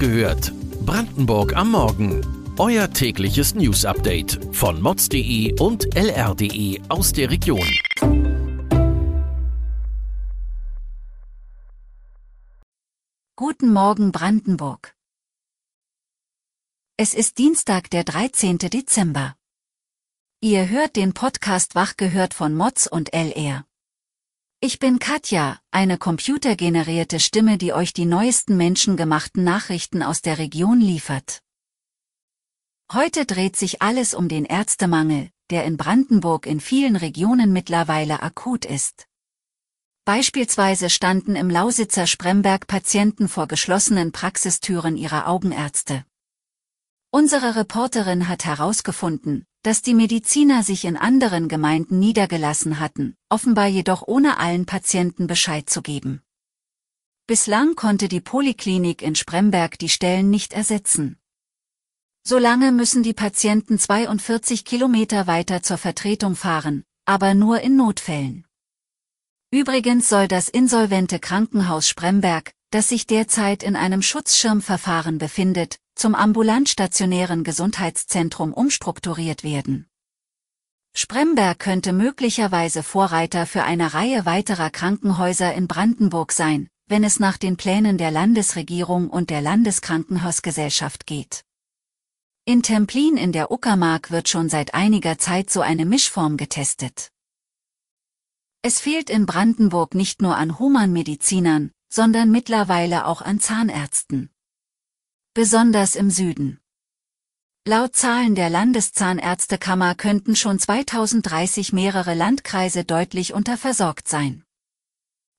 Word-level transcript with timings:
gehört. 0.00 0.52
Brandenburg 0.86 1.54
am 1.54 1.72
Morgen. 1.72 2.54
Euer 2.58 2.90
tägliches 2.90 3.54
News-Update 3.54 4.40
von 4.50 4.80
mods.de 4.80 5.60
und 5.60 5.94
lr.de 5.94 6.80
aus 6.88 7.12
der 7.12 7.30
Region. 7.30 7.68
Guten 13.36 13.72
Morgen 13.72 14.10
Brandenburg. 14.10 14.96
Es 16.96 17.14
ist 17.14 17.38
Dienstag, 17.38 17.90
der 17.90 18.04
13. 18.04 18.58
Dezember. 18.58 19.36
Ihr 20.40 20.70
hört 20.70 20.96
den 20.96 21.12
Podcast 21.12 21.74
Wach 21.74 21.98
gehört 21.98 22.32
von 22.32 22.54
Mods 22.54 22.86
und 22.86 23.12
LR. 23.12 23.66
Ich 24.62 24.78
bin 24.78 24.98
Katja, 24.98 25.58
eine 25.70 25.96
computergenerierte 25.96 27.18
Stimme, 27.18 27.56
die 27.56 27.72
euch 27.72 27.94
die 27.94 28.04
neuesten 28.04 28.58
menschengemachten 28.58 29.42
Nachrichten 29.42 30.02
aus 30.02 30.20
der 30.20 30.36
Region 30.36 30.82
liefert. 30.82 31.42
Heute 32.92 33.24
dreht 33.24 33.56
sich 33.56 33.80
alles 33.80 34.12
um 34.12 34.28
den 34.28 34.44
Ärztemangel, 34.44 35.30
der 35.48 35.64
in 35.64 35.78
Brandenburg 35.78 36.44
in 36.44 36.60
vielen 36.60 36.96
Regionen 36.96 37.54
mittlerweile 37.54 38.20
akut 38.20 38.66
ist. 38.66 39.06
Beispielsweise 40.04 40.90
standen 40.90 41.36
im 41.36 41.48
Lausitzer 41.48 42.06
Spremberg 42.06 42.66
Patienten 42.66 43.28
vor 43.28 43.48
geschlossenen 43.48 44.12
Praxistüren 44.12 44.98
ihrer 44.98 45.26
Augenärzte. 45.26 46.04
Unsere 47.08 47.56
Reporterin 47.56 48.28
hat 48.28 48.44
herausgefunden, 48.44 49.46
dass 49.62 49.82
die 49.82 49.94
Mediziner 49.94 50.62
sich 50.62 50.84
in 50.84 50.96
anderen 50.96 51.48
Gemeinden 51.48 51.98
niedergelassen 51.98 52.80
hatten, 52.80 53.16
offenbar 53.28 53.66
jedoch 53.66 54.02
ohne 54.06 54.38
allen 54.38 54.66
Patienten 54.66 55.26
Bescheid 55.26 55.68
zu 55.68 55.82
geben. 55.82 56.22
Bislang 57.26 57.76
konnte 57.76 58.08
die 58.08 58.20
Poliklinik 58.20 59.02
in 59.02 59.14
Spremberg 59.14 59.78
die 59.78 59.88
Stellen 59.88 60.30
nicht 60.30 60.52
ersetzen. 60.52 61.18
Solange 62.22 62.72
müssen 62.72 63.02
die 63.02 63.14
Patienten 63.14 63.78
42 63.78 64.64
Kilometer 64.64 65.26
weiter 65.26 65.62
zur 65.62 65.78
Vertretung 65.78 66.36
fahren, 66.36 66.84
aber 67.04 67.34
nur 67.34 67.60
in 67.60 67.76
Notfällen. 67.76 68.46
Übrigens 69.50 70.08
soll 70.08 70.28
das 70.28 70.48
insolvente 70.48 71.18
Krankenhaus 71.18 71.88
Spremberg, 71.88 72.52
das 72.70 72.88
sich 72.88 73.06
derzeit 73.06 73.62
in 73.62 73.74
einem 73.74 74.00
Schutzschirmverfahren 74.00 75.18
befindet, 75.18 75.78
zum 76.00 76.14
ambulant-stationären 76.14 77.44
Gesundheitszentrum 77.44 78.54
umstrukturiert 78.54 79.44
werden. 79.44 79.86
Spremberg 80.94 81.58
könnte 81.58 81.92
möglicherweise 81.92 82.82
Vorreiter 82.82 83.44
für 83.44 83.64
eine 83.64 83.92
Reihe 83.92 84.24
weiterer 84.24 84.70
Krankenhäuser 84.70 85.52
in 85.52 85.68
Brandenburg 85.68 86.32
sein, 86.32 86.70
wenn 86.86 87.04
es 87.04 87.20
nach 87.20 87.36
den 87.36 87.58
Plänen 87.58 87.98
der 87.98 88.10
Landesregierung 88.10 89.10
und 89.10 89.28
der 89.28 89.42
Landeskrankenhausgesellschaft 89.42 91.06
geht. 91.06 91.44
In 92.46 92.62
Templin 92.62 93.18
in 93.18 93.32
der 93.32 93.50
Uckermark 93.50 94.10
wird 94.10 94.30
schon 94.30 94.48
seit 94.48 94.72
einiger 94.72 95.18
Zeit 95.18 95.50
so 95.50 95.60
eine 95.60 95.84
Mischform 95.84 96.38
getestet. 96.38 97.12
Es 98.62 98.80
fehlt 98.80 99.10
in 99.10 99.26
Brandenburg 99.26 99.94
nicht 99.94 100.22
nur 100.22 100.38
an 100.38 100.58
Humanmedizinern, 100.58 101.72
sondern 101.90 102.30
mittlerweile 102.30 103.04
auch 103.04 103.20
an 103.20 103.38
Zahnärzten 103.38 104.30
besonders 105.34 105.94
im 105.94 106.10
Süden. 106.10 106.60
Laut 107.64 107.94
Zahlen 107.94 108.34
der 108.34 108.50
Landeszahnärztekammer 108.50 109.94
könnten 109.94 110.34
schon 110.34 110.58
2030 110.58 111.72
mehrere 111.72 112.14
Landkreise 112.14 112.84
deutlich 112.84 113.32
unterversorgt 113.32 114.08
sein. 114.08 114.44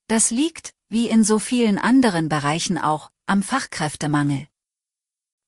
Das 0.07 0.29
liegt, 0.29 0.73
wie 0.87 1.09
in 1.09 1.23
so 1.23 1.39
vielen 1.39 1.77
anderen 1.77 2.29
Bereichen 2.29 2.77
auch, 2.77 3.11
am 3.25 3.43
Fachkräftemangel. 3.43 4.47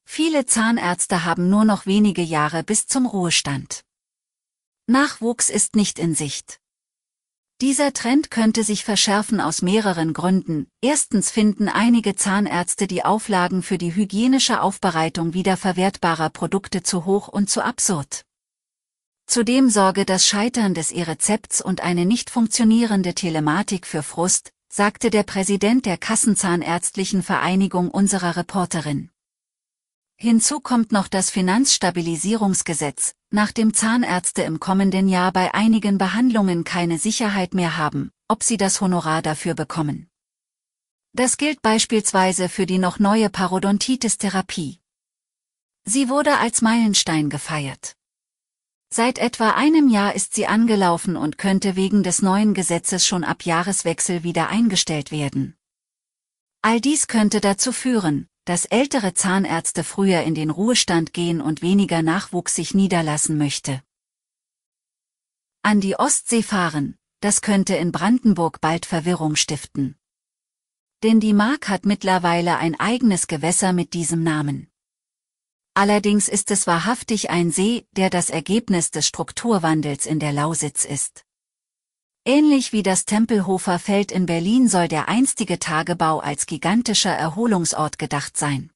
Viele 0.05 0.45
Zahnärzte 0.45 1.23
haben 1.23 1.49
nur 1.49 1.63
noch 1.63 1.85
wenige 1.85 2.21
Jahre 2.21 2.63
bis 2.63 2.87
zum 2.87 3.05
Ruhestand. 3.05 3.85
Nachwuchs 4.87 5.49
ist 5.49 5.75
nicht 5.75 5.99
in 5.99 6.15
Sicht. 6.15 6.59
Dieser 7.63 7.93
Trend 7.93 8.29
könnte 8.29 8.61
sich 8.61 8.83
verschärfen 8.83 9.39
aus 9.39 9.61
mehreren 9.61 10.11
Gründen. 10.11 10.67
Erstens 10.81 11.31
finden 11.31 11.69
einige 11.69 12.13
Zahnärzte 12.13 12.87
die 12.87 13.05
Auflagen 13.05 13.63
für 13.63 13.77
die 13.77 13.95
hygienische 13.95 14.59
Aufbereitung 14.59 15.33
wiederverwertbarer 15.33 16.29
Produkte 16.29 16.83
zu 16.83 17.05
hoch 17.05 17.29
und 17.29 17.49
zu 17.49 17.63
absurd. 17.63 18.25
Zudem 19.27 19.69
sorge 19.69 20.03
das 20.03 20.27
Scheitern 20.27 20.73
des 20.73 20.91
E-Rezepts 20.91 21.61
und 21.61 21.79
eine 21.79 22.05
nicht 22.05 22.29
funktionierende 22.29 23.13
Telematik 23.13 23.87
für 23.87 24.03
Frust, 24.03 24.51
sagte 24.67 25.09
der 25.09 25.23
Präsident 25.23 25.85
der 25.85 25.97
Kassenzahnärztlichen 25.97 27.23
Vereinigung 27.23 27.89
unserer 27.89 28.35
Reporterin. 28.35 29.09
Hinzu 30.17 30.59
kommt 30.59 30.91
noch 30.91 31.07
das 31.07 31.29
Finanzstabilisierungsgesetz, 31.29 33.15
nachdem 33.33 33.73
Zahnärzte 33.73 34.43
im 34.43 34.59
kommenden 34.59 35.09
Jahr 35.09 35.31
bei 35.31 35.55
einigen 35.55 35.97
Behandlungen 35.97 36.63
keine 36.63 36.99
Sicherheit 36.99 37.55
mehr 37.55 37.77
haben, 37.77 38.11
ob 38.27 38.43
sie 38.43 38.57
das 38.57 38.79
Honorar 38.79 39.23
dafür 39.23 39.55
bekommen. 39.55 40.07
Das 41.13 41.37
gilt 41.37 41.63
beispielsweise 41.63 42.47
für 42.47 42.67
die 42.67 42.77
noch 42.77 42.99
neue 42.99 43.29
Parodontitis-Therapie. 43.29 44.79
Sie 45.83 46.09
wurde 46.09 46.37
als 46.37 46.61
Meilenstein 46.61 47.31
gefeiert. 47.31 47.95
Seit 48.91 49.17
etwa 49.17 49.51
einem 49.51 49.89
Jahr 49.89 50.13
ist 50.13 50.35
sie 50.35 50.45
angelaufen 50.45 51.17
und 51.17 51.39
könnte 51.39 51.75
wegen 51.75 52.03
des 52.03 52.21
neuen 52.21 52.53
Gesetzes 52.53 53.07
schon 53.07 53.23
ab 53.23 53.45
Jahreswechsel 53.45 54.21
wieder 54.21 54.49
eingestellt 54.49 55.09
werden. 55.09 55.57
All 56.61 56.79
dies 56.79 57.07
könnte 57.07 57.41
dazu 57.41 57.71
führen, 57.71 58.29
dass 58.45 58.65
ältere 58.65 59.13
Zahnärzte 59.13 59.83
früher 59.83 60.21
in 60.23 60.35
den 60.35 60.49
Ruhestand 60.49 61.13
gehen 61.13 61.41
und 61.41 61.61
weniger 61.61 62.01
Nachwuchs 62.01 62.55
sich 62.55 62.73
niederlassen 62.73 63.37
möchte. 63.37 63.81
An 65.61 65.79
die 65.79 65.97
Ostsee 65.97 66.43
fahren, 66.43 66.97
das 67.21 67.41
könnte 67.41 67.75
in 67.75 67.93
Brandenburg 67.93 68.59
bald 68.59 68.85
Verwirrung 68.85 69.37
stiften. 69.37 69.95
Denn 71.03 71.19
die 71.19 71.33
Mark 71.33 71.69
hat 71.69 71.85
mittlerweile 71.85 72.57
ein 72.57 72.79
eigenes 72.79 73.27
Gewässer 73.27 73.71
mit 73.71 73.93
diesem 73.93 74.23
Namen. 74.23 74.69
Allerdings 75.73 76.27
ist 76.27 76.51
es 76.51 76.67
wahrhaftig 76.67 77.29
ein 77.29 77.49
See, 77.49 77.87
der 77.91 78.09
das 78.09 78.29
Ergebnis 78.29 78.91
des 78.91 79.07
Strukturwandels 79.07 80.05
in 80.05 80.19
der 80.19 80.33
Lausitz 80.33 80.85
ist. 80.85 81.25
Ähnlich 82.25 82.71
wie 82.71 82.83
das 82.83 83.03
Tempelhofer 83.03 83.79
Feld 83.79 84.09
in 84.09 84.25
Berlin 84.25 84.69
soll 84.69 84.87
der 84.87 85.09
einstige 85.09 85.59
Tagebau 85.59 86.19
als 86.19 86.45
gigantischer 86.45 87.11
Erholungsort 87.11 87.99
gedacht 87.99 88.37
sein. 88.37 88.71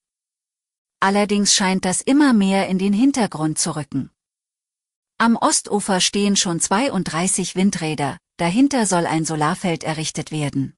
Allerdings 0.99 1.53
scheint 1.53 1.85
das 1.85 2.01
immer 2.01 2.33
mehr 2.33 2.67
in 2.67 2.77
den 2.77 2.91
Hintergrund 2.91 3.57
zu 3.57 3.77
rücken. 3.77 4.11
Am 5.17 5.37
Ostufer 5.37 6.01
stehen 6.01 6.35
schon 6.35 6.59
32 6.59 7.55
Windräder, 7.55 8.17
dahinter 8.35 8.85
soll 8.85 9.05
ein 9.05 9.23
Solarfeld 9.23 9.85
errichtet 9.85 10.31
werden. 10.31 10.75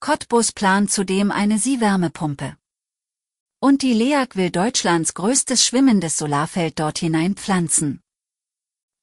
Cottbus 0.00 0.52
plant 0.52 0.90
zudem 0.90 1.30
eine 1.30 1.58
Siewärmepumpe. 1.58 2.56
Und 3.60 3.82
die 3.82 3.92
LEAG 3.92 4.36
will 4.36 4.50
Deutschlands 4.50 5.12
größtes 5.12 5.66
schwimmendes 5.66 6.16
Solarfeld 6.16 6.78
dort 6.78 6.98
hinein 6.98 7.34
pflanzen. 7.34 8.00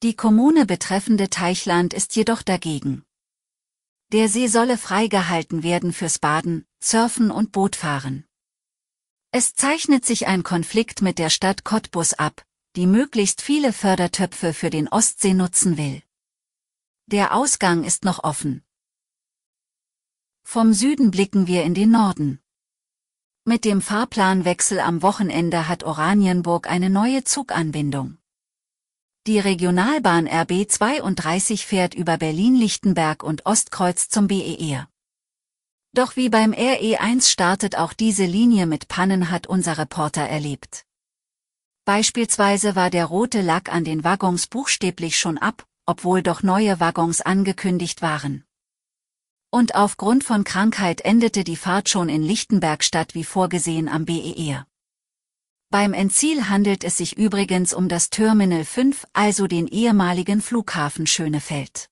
Die 0.06 0.16
Kommune 0.16 0.68
betreffende 0.68 1.32
Teichland 1.32 1.92
ist 1.92 2.16
jedoch 2.16 2.44
dagegen. 2.44 3.04
Der 4.12 4.30
See 4.30 4.46
solle 4.46 4.78
freigehalten 4.78 5.64
werden 5.64 5.94
fürs 5.94 6.20
Baden, 6.20 6.68
Surfen 6.80 7.32
und 7.32 7.52
Bootfahren. 7.52 8.24
Es 9.32 9.56
zeichnet 9.56 10.06
sich 10.06 10.28
ein 10.28 10.44
Konflikt 10.44 11.02
mit 11.02 11.18
der 11.18 11.32
Stadt 11.32 11.64
Cottbus 11.64 12.14
ab, 12.14 12.46
die 12.76 12.86
möglichst 12.86 13.42
viele 13.42 13.74
Fördertöpfe 13.74 14.54
für 14.54 14.70
den 14.70 14.88
Ostsee 14.90 15.34
nutzen 15.34 15.76
will. 15.76 16.04
Der 17.08 17.34
Ausgang 17.34 17.84
ist 17.84 18.06
noch 18.06 18.24
offen. 18.24 18.64
Vom 20.44 20.74
Süden 20.74 21.10
blicken 21.10 21.48
wir 21.48 21.64
in 21.64 21.74
den 21.74 21.90
Norden. 21.90 22.44
Mit 23.44 23.66
dem 23.66 23.82
Fahrplanwechsel 23.82 24.82
am 24.82 25.02
Wochenende 25.02 25.68
hat 25.68 25.84
Oranienburg 25.84 26.70
eine 26.70 26.92
neue 26.92 27.24
Zuganbindung. 27.24 28.20
Die 29.28 29.40
Regionalbahn 29.40 30.28
RB 30.28 30.70
32 30.70 31.66
fährt 31.66 31.96
über 31.96 32.16
Berlin-Lichtenberg 32.18 33.24
und 33.24 33.48
Ostkreuz 33.48 34.08
zum 34.08 34.28
BER. 34.28 34.88
Doch 35.94 36.16
wie 36.16 36.30
beim 36.30 36.52
RE1 36.52 37.28
startet 37.28 37.76
auch 37.76 37.94
diese 37.94 38.26
Linie 38.26 38.68
mit 38.68 38.88
Pannen 38.88 39.32
hat 39.32 39.48
unser 39.48 39.80
Reporter 39.80 40.22
erlebt. 40.22 40.86
Beispielsweise 41.86 42.76
war 42.76 42.92
der 42.92 43.06
rote 43.06 43.42
Lack 43.42 43.74
an 43.74 43.84
den 43.84 44.04
Waggons 44.04 44.46
buchstäblich 44.46 45.18
schon 45.18 45.40
ab, 45.40 45.66
obwohl 45.88 46.22
doch 46.22 46.44
neue 46.44 46.80
Waggons 46.80 47.22
angekündigt 47.22 48.04
waren. 48.04 48.44
Und 49.50 49.74
aufgrund 49.74 50.24
von 50.24 50.44
Krankheit 50.44 51.02
endete 51.02 51.44
die 51.44 51.56
Fahrt 51.56 51.90
schon 51.90 52.10
in 52.10 52.22
Lichtenberg 52.22 52.84
statt 52.84 53.16
wie 53.16 53.24
vorgesehen 53.24 53.90
am 53.90 54.06
BER. 54.06 54.68
Beim 55.70 55.94
Endziel 55.94 56.48
handelt 56.48 56.84
es 56.84 56.98
sich 56.98 57.18
übrigens 57.18 57.74
um 57.74 57.90
das 57.90 58.10
Terminal 58.10 58.66
5, 58.66 59.06
also 59.14 59.48
den 59.48 59.68
ehemaligen 59.68 60.42
Flughafen 60.42 61.08
Schönefeld. 61.08 61.90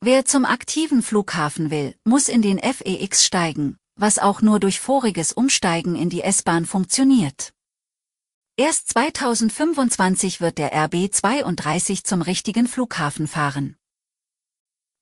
Wer 0.00 0.24
zum 0.24 0.44
aktiven 0.44 1.02
Flughafen 1.02 1.70
will, 1.70 1.94
muss 2.04 2.28
in 2.28 2.42
den 2.42 2.58
FEX 2.58 3.24
steigen, 3.24 3.78
was 3.96 4.18
auch 4.18 4.42
nur 4.42 4.60
durch 4.60 4.80
voriges 4.80 5.32
Umsteigen 5.32 5.96
in 5.96 6.10
die 6.10 6.22
S-Bahn 6.22 6.66
funktioniert. 6.66 7.54
Erst 8.56 8.90
2025 8.90 10.40
wird 10.40 10.58
der 10.58 10.72
RB 10.74 11.10
32 11.10 12.04
zum 12.04 12.22
richtigen 12.22 12.68
Flughafen 12.68 13.26
fahren. 13.26 13.76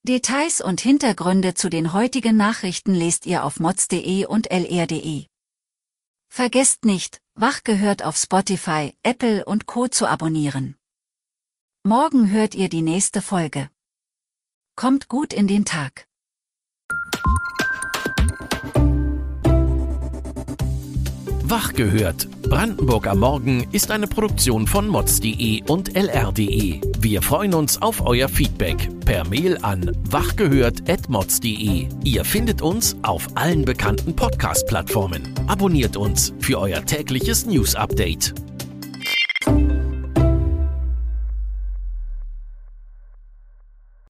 Details 0.04 0.60
und 0.60 0.80
Hintergründe 0.80 1.54
zu 1.54 1.68
den 1.68 1.92
heutigen 1.92 2.36
Nachrichten 2.36 2.94
lest 2.94 3.24
ihr 3.24 3.44
auf 3.44 3.60
mods.de 3.60 4.26
und 4.26 4.50
lr.de. 4.50 5.26
Vergesst 6.28 6.84
nicht, 6.84 7.21
Wach 7.34 7.64
gehört 7.64 8.04
auf 8.04 8.18
Spotify, 8.18 8.94
Apple 9.02 9.46
und 9.46 9.66
Co. 9.66 9.88
zu 9.88 10.06
abonnieren. 10.06 10.76
Morgen 11.82 12.30
hört 12.30 12.54
ihr 12.54 12.68
die 12.68 12.82
nächste 12.82 13.22
Folge. 13.22 13.70
Kommt 14.76 15.08
gut 15.08 15.32
in 15.32 15.48
den 15.48 15.64
Tag. 15.64 16.06
Wach 21.52 21.74
gehört. 21.74 22.28
Brandenburg 22.48 23.06
am 23.06 23.18
Morgen 23.18 23.66
ist 23.72 23.90
eine 23.90 24.06
Produktion 24.06 24.66
von 24.66 24.88
mods.de 24.88 25.62
und 25.64 25.94
lr.de. 25.94 26.80
Wir 26.98 27.20
freuen 27.20 27.52
uns 27.52 27.82
auf 27.82 28.00
euer 28.06 28.30
Feedback 28.30 28.88
per 29.04 29.28
Mail 29.28 29.58
an 29.60 29.94
wachgehört.mods.de. 30.08 31.88
Ihr 32.04 32.24
findet 32.24 32.62
uns 32.62 32.96
auf 33.02 33.28
allen 33.34 33.66
bekannten 33.66 34.16
Podcast-Plattformen. 34.16 35.34
Abonniert 35.46 35.98
uns 35.98 36.32
für 36.38 36.58
euer 36.58 36.86
tägliches 36.86 37.44
News-Update. 37.44 38.32